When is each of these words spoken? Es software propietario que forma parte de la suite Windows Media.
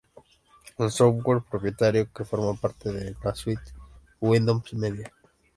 Es 0.79 0.95
software 0.95 1.43
propietario 1.43 2.11
que 2.11 2.25
forma 2.25 2.59
parte 2.59 2.91
de 2.91 3.15
la 3.23 3.35
suite 3.35 3.61
Windows 4.19 4.73
Media. 4.73 5.11